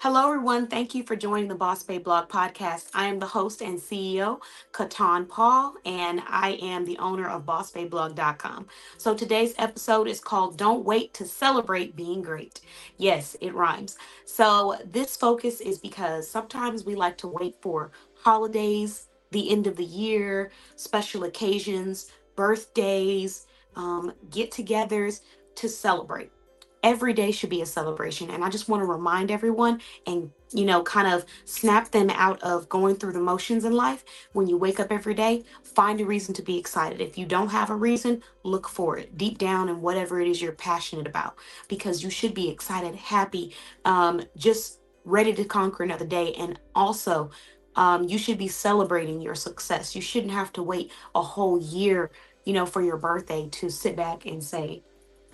Hello, 0.00 0.28
everyone. 0.28 0.68
Thank 0.68 0.94
you 0.94 1.02
for 1.02 1.16
joining 1.16 1.48
the 1.48 1.56
Boss 1.56 1.82
Babe 1.82 2.04
Blog 2.04 2.28
Podcast. 2.28 2.88
I 2.94 3.06
am 3.06 3.18
the 3.18 3.26
host 3.26 3.60
and 3.60 3.76
CEO, 3.76 4.40
KeTohn 4.70 5.28
Paul, 5.28 5.74
and 5.84 6.22
I 6.28 6.50
am 6.62 6.84
the 6.84 6.96
owner 6.98 7.28
of 7.28 7.44
BossBabeBlog.com. 7.44 8.68
So 8.96 9.16
today's 9.16 9.56
episode 9.58 10.06
is 10.06 10.20
called 10.20 10.56
Don't 10.56 10.84
Wait 10.84 11.14
to 11.14 11.26
Celebrate 11.26 11.96
Being 11.96 12.22
Great. 12.22 12.60
Yes, 12.96 13.34
it 13.40 13.52
rhymes. 13.54 13.96
So 14.24 14.76
this 14.84 15.16
focus 15.16 15.60
is 15.60 15.80
because 15.80 16.30
sometimes 16.30 16.84
we 16.84 16.94
like 16.94 17.18
to 17.18 17.26
wait 17.26 17.56
for 17.60 17.90
holidays, 18.14 19.08
the 19.32 19.50
end 19.50 19.66
of 19.66 19.74
the 19.74 19.84
year, 19.84 20.52
special 20.76 21.24
occasions, 21.24 22.12
birthdays, 22.36 23.48
um, 23.74 24.12
get 24.30 24.52
togethers 24.52 25.22
to 25.56 25.68
celebrate 25.68 26.30
every 26.82 27.12
day 27.12 27.30
should 27.30 27.50
be 27.50 27.62
a 27.62 27.66
celebration. 27.66 28.30
And 28.30 28.44
i 28.44 28.48
just 28.48 28.68
want 28.68 28.80
to 28.82 28.86
remind 28.86 29.30
everyone 29.30 29.80
and 30.06 30.30
you 30.50 30.64
know 30.64 30.82
kind 30.82 31.12
of 31.12 31.26
snap 31.44 31.90
them 31.90 32.10
out 32.10 32.42
of 32.42 32.68
going 32.68 32.96
through 32.96 33.12
the 33.12 33.20
motions 33.20 33.64
in 33.64 33.72
life. 33.72 34.04
When 34.32 34.46
you 34.46 34.56
wake 34.56 34.80
up 34.80 34.92
every 34.92 35.14
day 35.14 35.44
find 35.62 36.00
a 36.00 36.04
reason 36.04 36.34
to 36.34 36.42
be 36.42 36.58
excited. 36.58 37.00
If 37.00 37.18
you 37.18 37.26
don't 37.26 37.48
have 37.48 37.70
a 37.70 37.76
reason 37.76 38.22
look 38.42 38.68
for 38.68 38.96
it 38.98 39.16
deep 39.16 39.38
down 39.38 39.68
in 39.68 39.80
whatever 39.80 40.20
it 40.20 40.28
is 40.28 40.40
you're 40.40 40.52
passionate 40.52 41.06
about 41.06 41.36
because 41.68 42.02
you 42.02 42.10
should 42.10 42.34
be 42.34 42.48
excited 42.48 42.94
happy 42.94 43.54
um, 43.84 44.22
just 44.36 44.80
ready 45.04 45.32
to 45.32 45.44
conquer 45.44 45.82
another 45.82 46.06
day. 46.06 46.34
And 46.34 46.58
also 46.74 47.30
um, 47.76 48.08
you 48.08 48.18
should 48.18 48.38
be 48.38 48.48
celebrating 48.48 49.20
your 49.20 49.34
success. 49.34 49.94
You 49.94 50.02
shouldn't 50.02 50.32
have 50.32 50.52
to 50.54 50.62
wait 50.62 50.90
a 51.14 51.22
whole 51.22 51.60
year 51.60 52.10
you 52.44 52.54
know 52.54 52.64
for 52.64 52.80
your 52.80 52.96
birthday 52.96 53.46
to 53.50 53.68
sit 53.68 53.94
back 53.94 54.24
and 54.24 54.42
say 54.42 54.82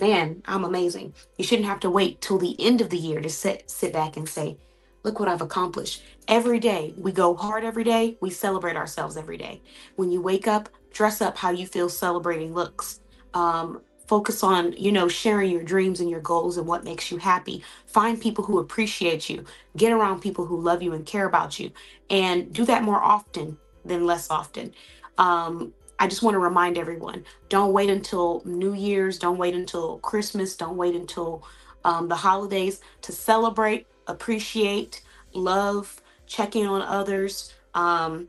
man, 0.00 0.42
I'm 0.46 0.64
amazing. 0.64 1.14
You 1.38 1.44
shouldn't 1.44 1.68
have 1.68 1.80
to 1.80 1.90
wait 1.90 2.20
till 2.20 2.38
the 2.38 2.56
end 2.60 2.80
of 2.80 2.90
the 2.90 2.98
year 2.98 3.20
to 3.20 3.30
sit 3.30 3.70
sit 3.70 3.92
back 3.92 4.16
and 4.16 4.28
say, 4.28 4.58
look 5.02 5.20
what 5.20 5.28
I've 5.28 5.42
accomplished. 5.42 6.02
Every 6.28 6.58
day, 6.58 6.94
we 6.96 7.12
go 7.12 7.34
hard 7.34 7.64
every 7.64 7.84
day, 7.84 8.16
we 8.20 8.30
celebrate 8.30 8.76
ourselves 8.76 9.16
every 9.16 9.36
day. 9.36 9.62
When 9.96 10.10
you 10.10 10.20
wake 10.20 10.48
up, 10.48 10.68
dress 10.92 11.20
up 11.20 11.36
how 11.36 11.50
you 11.50 11.66
feel 11.66 11.88
celebrating 11.88 12.54
looks. 12.54 13.00
Um, 13.34 13.82
focus 14.06 14.42
on, 14.42 14.72
you 14.74 14.92
know, 14.92 15.08
sharing 15.08 15.50
your 15.50 15.62
dreams 15.62 16.00
and 16.00 16.10
your 16.10 16.20
goals 16.20 16.56
and 16.56 16.66
what 16.66 16.84
makes 16.84 17.10
you 17.10 17.18
happy. 17.18 17.62
Find 17.86 18.20
people 18.20 18.44
who 18.44 18.58
appreciate 18.58 19.28
you. 19.28 19.44
Get 19.76 19.92
around 19.92 20.20
people 20.20 20.46
who 20.46 20.60
love 20.60 20.82
you 20.82 20.92
and 20.92 21.06
care 21.06 21.26
about 21.26 21.58
you. 21.58 21.70
And 22.10 22.52
do 22.52 22.64
that 22.66 22.82
more 22.82 23.02
often 23.02 23.58
than 23.84 24.06
less 24.06 24.30
often. 24.30 24.74
Um, 25.18 25.72
I 25.98 26.06
just 26.06 26.22
want 26.22 26.34
to 26.34 26.38
remind 26.38 26.76
everyone 26.76 27.24
don't 27.48 27.72
wait 27.72 27.90
until 27.90 28.42
New 28.44 28.74
Year's, 28.74 29.18
don't 29.18 29.38
wait 29.38 29.54
until 29.54 29.98
Christmas, 29.98 30.56
don't 30.56 30.76
wait 30.76 30.94
until 30.94 31.46
um, 31.84 32.08
the 32.08 32.16
holidays 32.16 32.80
to 33.02 33.12
celebrate, 33.12 33.86
appreciate, 34.06 35.02
love, 35.32 36.00
check 36.26 36.56
in 36.56 36.66
on 36.66 36.82
others, 36.82 37.54
um, 37.74 38.28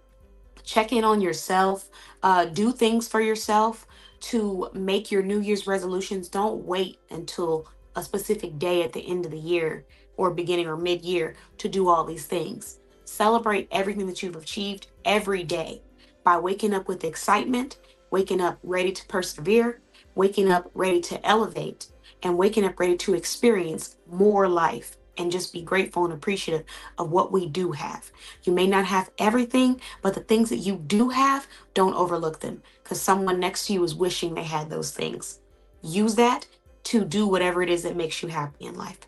check 0.64 0.92
in 0.92 1.04
on 1.04 1.22
yourself, 1.22 1.90
uh, 2.24 2.46
do 2.46 2.72
things 2.72 3.08
for 3.08 3.22
yourself 3.22 3.88
to 4.20 4.70
make 4.74 5.12
your 5.12 5.24
New 5.24 5.40
Year's 5.40 5.68
resolutions. 5.68 6.28
Don't 6.28 6.66
wait 6.66 7.00
until 7.10 7.68
a 7.96 8.04
specific 8.04 8.58
day 8.60 8.84
at 8.84 8.94
the 8.94 9.08
end 9.08 9.26
of 9.26 9.32
the 9.32 9.38
year 9.38 9.86
or 10.18 10.32
beginning 10.32 10.68
or 10.68 10.78
mid 10.78 11.04
year 11.04 11.36
to 11.58 11.70
do 11.70 11.88
all 11.88 12.04
these 12.04 12.26
things. 12.26 12.80
Celebrate 13.06 13.68
everything 13.72 14.08
that 14.08 14.24
you've 14.24 14.36
achieved 14.36 14.88
every 15.06 15.44
day 15.44 15.82
by 16.26 16.38
waking 16.38 16.74
up 16.74 16.90
with 16.90 17.06
excitement, 17.06 17.78
waking 18.12 18.42
up 18.42 18.60
ready 18.64 18.92
to 18.92 19.06
persevere, 19.06 19.80
waking 20.16 20.52
up 20.52 20.70
ready 20.74 21.00
to 21.00 21.26
elevate, 21.26 21.88
and 22.24 22.38
waking 22.38 22.66
up 22.66 22.78
ready 22.80 22.98
to 22.98 23.14
experience 23.14 23.96
more 24.12 24.50
life 24.50 24.98
and 25.18 25.32
just 25.32 25.54
be 25.54 25.62
grateful 25.62 26.04
and 26.04 26.14
appreciative 26.14 26.66
of 26.98 27.12
what 27.12 27.32
we 27.32 27.48
do 27.48 27.72
have. 27.72 28.12
You 28.44 28.52
may 28.52 28.68
not 28.68 28.86
have 28.86 29.12
everything, 29.18 29.80
but 30.02 30.14
the 30.14 30.20
things 30.20 30.50
that 30.50 30.58
you 30.58 30.76
do 30.76 31.10
have, 31.10 31.48
don't 31.74 31.96
overlook 31.96 32.40
them 32.42 32.62
because 32.84 33.00
someone 33.00 33.40
next 33.40 33.68
to 33.68 33.74
you 33.74 33.84
is 33.84 33.96
wishing 33.96 34.34
they 34.34 34.44
had 34.44 34.70
those 34.70 34.92
things. 34.92 35.40
Use 35.82 36.16
that 36.16 36.48
to 36.86 37.06
do 37.06 37.28
whatever 37.28 37.62
it 37.62 37.70
is 37.70 37.84
that 37.84 37.96
makes 37.96 38.22
you 38.22 38.30
happy 38.30 38.66
in 38.66 38.76
life. 38.76 39.00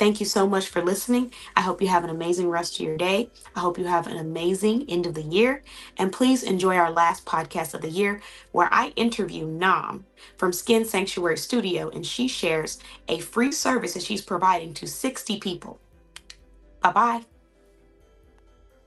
Thank 0.00 0.18
you 0.18 0.24
so 0.24 0.46
much 0.46 0.68
for 0.68 0.80
listening. 0.80 1.30
I 1.54 1.60
hope 1.60 1.82
you 1.82 1.88
have 1.88 2.04
an 2.04 2.08
amazing 2.08 2.48
rest 2.48 2.80
of 2.80 2.86
your 2.86 2.96
day. 2.96 3.28
I 3.54 3.60
hope 3.60 3.76
you 3.76 3.84
have 3.84 4.06
an 4.06 4.16
amazing 4.16 4.86
end 4.88 5.04
of 5.04 5.12
the 5.12 5.20
year. 5.20 5.62
And 5.98 6.10
please 6.10 6.42
enjoy 6.42 6.76
our 6.76 6.90
last 6.90 7.26
podcast 7.26 7.74
of 7.74 7.82
the 7.82 7.90
year 7.90 8.22
where 8.52 8.72
I 8.72 8.94
interview 8.96 9.44
Nam 9.44 10.06
from 10.38 10.54
Skin 10.54 10.86
Sanctuary 10.86 11.36
Studio 11.36 11.90
and 11.90 12.06
she 12.06 12.28
shares 12.28 12.78
a 13.08 13.18
free 13.18 13.52
service 13.52 13.92
that 13.92 14.02
she's 14.02 14.22
providing 14.22 14.72
to 14.72 14.86
60 14.86 15.38
people. 15.38 15.78
Bye 16.80 16.92
bye. 16.92 17.24